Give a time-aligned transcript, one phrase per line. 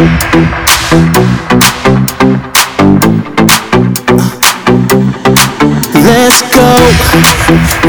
[0.00, 0.16] Let's
[6.56, 6.72] go.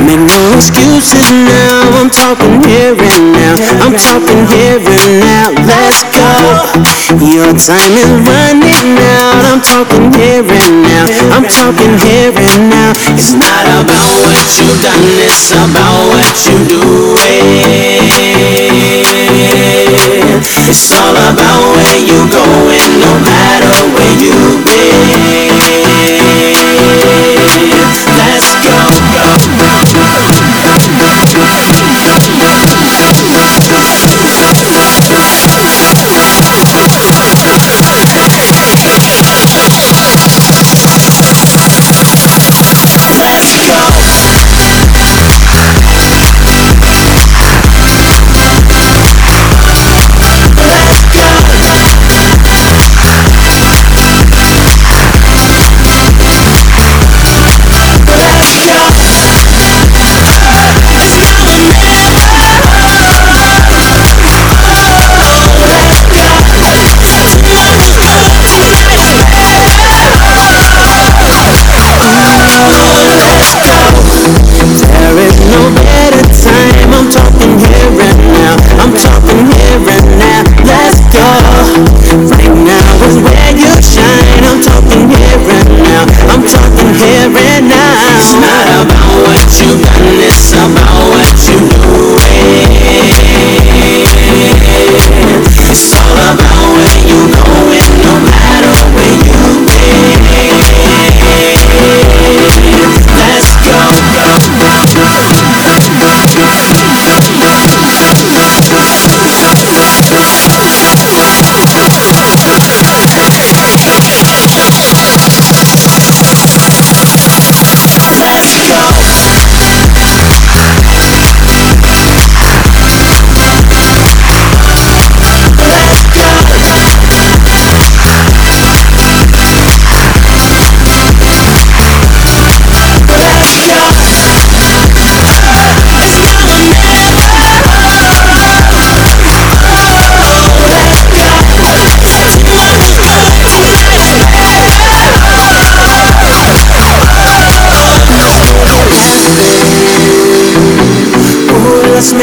[0.04, 1.88] Make no excuses now.
[1.96, 3.56] I'm talking here and now.
[3.80, 5.56] I'm talking here and now.
[5.64, 6.28] Let's go.
[7.24, 9.48] Your time is running out.
[9.48, 11.08] I'm talking here and now.
[11.32, 12.92] I'm talking here and now.
[13.16, 17.16] It's not about what you've done, it's about what you do.
[20.72, 21.71] It's all about
[22.08, 25.01] you going, no matter where you've been.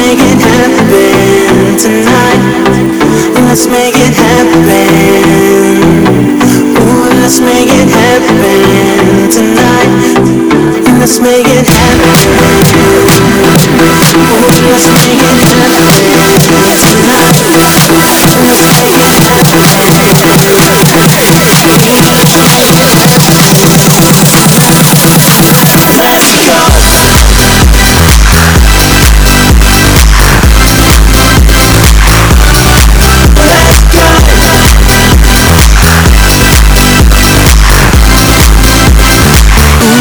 [0.09, 2.43] Make it happen tonight.
[3.45, 3.98] Let's make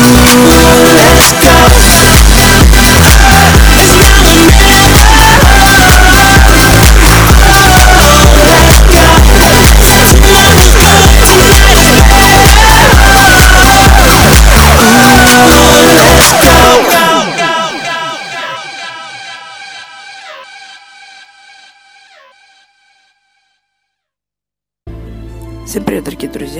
[0.07, 0.56] Música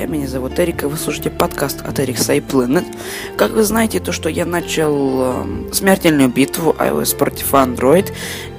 [0.08, 2.86] меня зовут Эрик, и вы слушаете подкаст от Say Planet.
[3.36, 8.12] Как вы знаете, то, что я начал э, смертельную битву iOS против Android,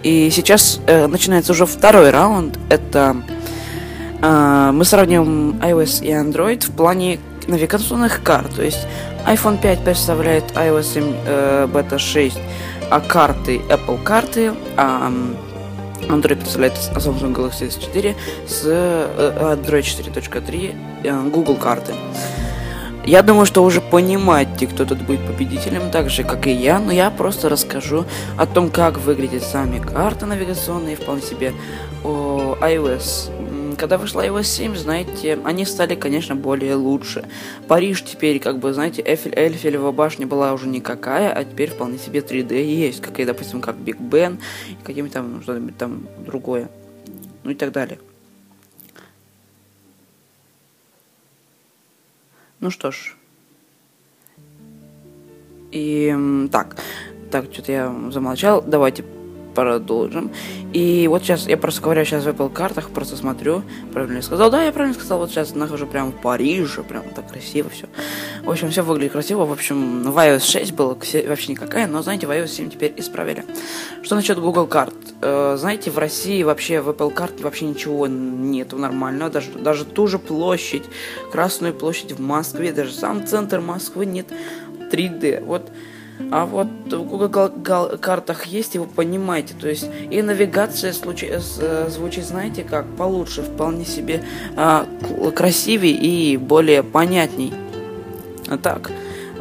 [0.03, 3.17] и сейчас э, начинается уже второй раунд, это
[4.21, 8.87] э, мы сравним iOS и Android в плане навигационных карт, то есть
[9.27, 12.37] iPhone 5 представляет iOS 7 э, Beta 6,
[12.91, 15.11] а карты Apple карты, а
[16.09, 20.75] Android представляет Samsung Galaxy S4 с э, Android 4.3
[21.05, 21.95] э, Google карты.
[23.05, 26.93] Я думаю, что уже понимаете, кто тут будет победителем, так же, как и я, но
[26.93, 28.05] я просто расскажу
[28.37, 31.53] о том, как выглядят сами карты навигационные, вполне себе
[32.05, 33.31] о iOS.
[33.79, 37.29] Когда вышла iOS 7, знаете, они стали, конечно, более лучше.
[37.69, 42.19] Париж теперь, как бы, знаете, Эйфель, Эльфелева башня была уже никакая, а теперь вполне себе
[42.19, 44.41] 3D есть, как и, допустим, как Биг Бен,
[44.83, 46.69] каким-нибудь там, ну, что-нибудь там другое,
[47.45, 48.01] ну и так далее.
[52.59, 53.15] Ну что ж.
[55.71, 56.77] И так,
[57.31, 58.61] так, что-то я замолчал.
[58.61, 59.05] Давайте
[59.55, 60.31] продолжим.
[60.73, 63.63] И вот сейчас, я просто говорю сейчас в Apple картах, просто смотрю,
[63.93, 67.71] правильно сказал, да, я правильно сказал, вот сейчас нахожу прямо в Париже, прям так красиво
[67.71, 67.87] все.
[68.45, 72.27] В общем, все выглядит красиво, в общем, в iOS 6 было вообще никакая, но, знаете,
[72.27, 73.45] в iOS 7 теперь исправили.
[74.03, 74.95] Что насчет Google карт?
[75.21, 80.07] Э, знаете, в России вообще в Apple карте вообще ничего нету нормального, даже, даже ту
[80.07, 80.85] же площадь,
[81.33, 84.27] Красную площадь в Москве, даже сам центр Москвы нет
[84.91, 85.45] 3D.
[85.45, 85.71] Вот
[86.31, 87.51] а вот в Google
[88.01, 93.43] картах есть, и вы понимаете, то есть и навигация случай, э, звучит, знаете, как получше,
[93.43, 94.23] вполне себе
[94.57, 94.87] а,
[95.35, 97.55] красивее и более понятней.
[98.49, 98.91] А так,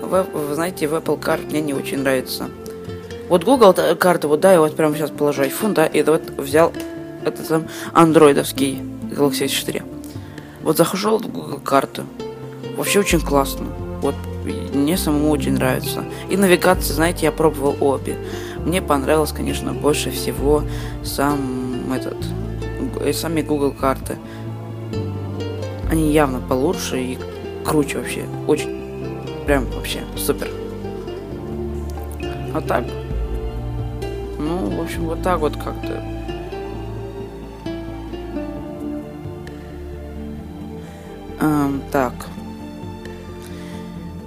[0.01, 2.49] вы, вы знаете, в Apple карт мне не очень нравится.
[3.27, 6.71] Вот Google карты, вот да, я вот прямо сейчас положу iPhone, да, и вот взял
[7.25, 8.79] этот там андроидовский
[9.11, 9.83] Galaxy S4.
[10.61, 12.03] Вот захожу в Google карту.
[12.77, 13.65] Вообще очень классно.
[14.01, 14.15] Вот
[14.77, 16.03] мне самому очень нравится.
[16.29, 18.17] И навигация, знаете, я пробовал обе.
[18.65, 20.63] Мне понравилось, конечно, больше всего
[21.03, 22.17] сам этот,
[22.99, 24.17] э, сами Google карты.
[25.89, 27.17] Они явно получше и
[27.65, 28.25] круче вообще.
[28.47, 30.49] Очень, прям вообще супер.
[32.53, 32.85] А так,
[34.39, 36.03] ну, в общем, вот так вот как-то.
[41.39, 42.13] Эм, так.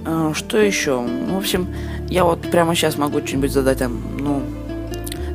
[0.05, 1.01] А, что еще?
[1.01, 1.67] Ну, в общем,
[2.09, 4.41] я вот прямо сейчас могу что-нибудь задать там, ну...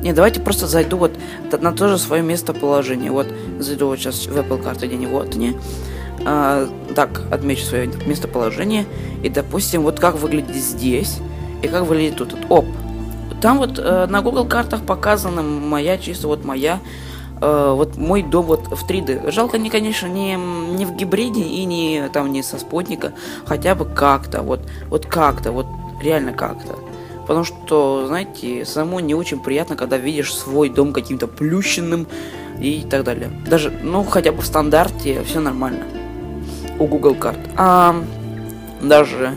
[0.01, 1.11] Не, давайте просто зайду вот
[1.59, 3.11] на то же свое местоположение.
[3.11, 3.27] Вот
[3.59, 5.57] зайду вот сейчас в Apple карты день, вот они.
[6.25, 8.85] А, так, отмечу свое местоположение.
[9.23, 11.17] И, допустим, вот как выглядит здесь
[11.63, 12.35] и как выглядит тут.
[12.49, 12.65] Оп.
[13.41, 16.79] Там вот э, на Google картах показана моя, чисто вот моя
[17.41, 19.31] э, вот мой дом вот в 3D.
[19.31, 23.13] Жалко, не, конечно, не, не в гибриде и не там не со спутника,
[23.45, 25.67] хотя бы как-то, вот, вот как-то, вот
[26.01, 26.75] реально как-то.
[27.27, 32.07] Потому что, знаете, самому не очень приятно, когда видишь свой дом каким-то плющенным
[32.61, 33.29] и так далее.
[33.45, 35.85] Даже, ну, хотя бы в стандарте все нормально.
[36.79, 37.39] У Google карт.
[37.57, 37.95] А
[38.81, 39.35] даже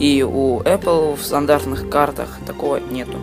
[0.00, 3.18] и у Apple в стандартных картах такого нету.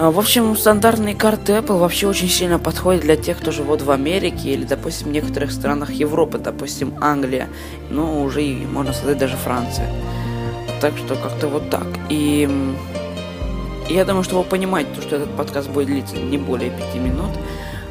[0.00, 3.90] А, в общем, стандартные карты Apple вообще очень сильно подходят для тех, кто живет в
[3.90, 7.48] Америке или, допустим, в некоторых странах Европы, допустим, Англия,
[7.90, 9.92] ну, уже и, можно сказать, даже Франция.
[10.80, 11.88] Так что как-то вот так.
[12.10, 12.48] И
[13.90, 17.30] я думаю, что вы понимаете, что этот подкаст будет длиться не более пяти минут,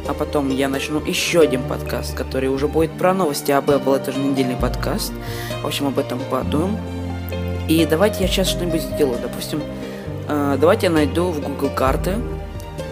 [0.07, 4.13] а потом я начну еще один подкаст, который уже будет про новости об Apple, это
[4.13, 5.12] же недельный подкаст.
[5.62, 6.77] В общем, об этом подумаем.
[7.68, 9.19] И давайте я сейчас что-нибудь сделаю.
[9.21, 9.62] Допустим,
[10.27, 12.15] давайте я найду в Google карты.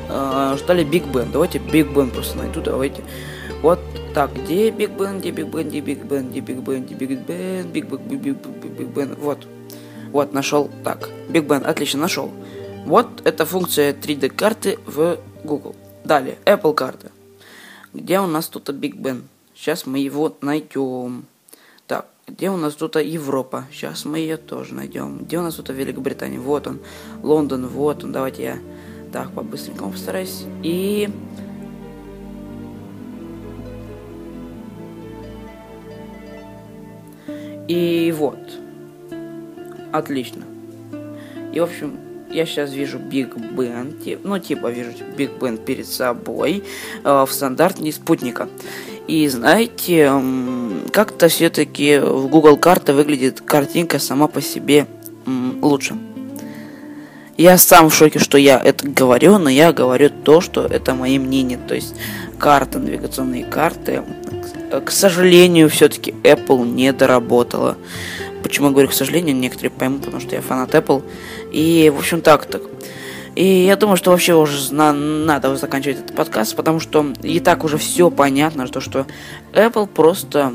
[0.08, 1.32] Uh, ждали Big Ben.
[1.32, 2.62] Давайте Big Ben просто найду.
[2.62, 3.04] Давайте.
[3.62, 3.80] Вот
[4.14, 7.26] так, где Big Ben, где Big Ben, где Big Ben, где Big Ben, где Big
[7.26, 9.20] Ben, Big Ben, Big Ben, Big Ben.
[9.20, 9.48] Вот.
[10.12, 10.70] Вот, нашел.
[10.84, 12.32] Так, Big Ben, отлично, нашел.
[12.86, 15.76] Вот это функция 3D карты в Google.
[16.04, 17.10] Далее, Apple карты.
[17.94, 19.24] Где у нас тут Big Ben?
[19.56, 21.26] Сейчас мы его найдем.
[22.28, 23.66] Где у нас тут Европа?
[23.72, 25.20] Сейчас мы ее тоже найдем.
[25.20, 26.40] Где у нас тут Великобритания?
[26.40, 26.80] Вот он.
[27.22, 28.12] Лондон, вот он.
[28.12, 28.58] Давайте я
[29.14, 30.46] так по-быстренькому постараюсь.
[30.64, 31.08] И...
[37.68, 38.40] И вот.
[39.92, 40.46] Отлично.
[41.54, 41.98] И, в общем,
[42.32, 46.64] я сейчас вижу Биг Бен, ну, типа, вижу Биг Бен перед собой
[47.04, 48.50] э, в стандарте спутника.
[49.08, 50.12] И знаете,
[50.92, 54.88] как-то все-таки в Google карта выглядит картинка сама по себе
[55.62, 55.96] лучше.
[57.38, 61.20] Я сам в шоке, что я это говорю, но я говорю то, что это мое
[61.20, 61.60] мнение.
[61.68, 61.96] То есть
[62.40, 64.04] карты, навигационные карты,
[64.84, 67.78] к сожалению, все-таки Apple не доработала.
[68.42, 71.04] Почему я говорю к сожалению, некоторые поймут, потому что я фанат Apple.
[71.52, 72.62] И, в общем, так так.
[73.36, 77.66] И я думаю, что вообще уже на, надо заканчивать этот подкаст, потому что и так
[77.66, 79.06] уже все понятно, что, что
[79.54, 80.54] Apple просто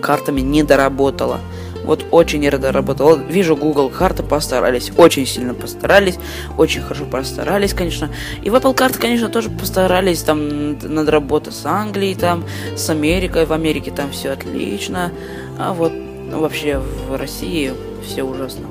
[0.00, 1.40] картами не доработала.
[1.84, 3.16] Вот очень не доработала.
[3.16, 6.18] Вижу, Google карты постарались, очень сильно постарались,
[6.56, 8.10] очень хорошо постарались, конечно.
[8.42, 12.44] И в Apple карты, конечно, тоже постарались, там, над работой с Англией, там,
[12.76, 15.10] с Америкой, в Америке там все отлично,
[15.58, 15.92] а вот
[16.30, 17.72] вообще в России
[18.06, 18.66] все ужасно.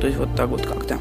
[0.00, 0.98] То есть вот так вот как-то.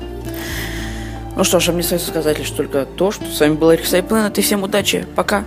[1.35, 3.85] Ну что ж, а мне остается сказать лишь только то, что с вами был Эрик
[3.85, 5.45] Сайплен, и всем удачи, пока!